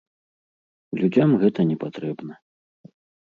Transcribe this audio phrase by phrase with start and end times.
[1.01, 2.33] Людзям гэта не патрэбна.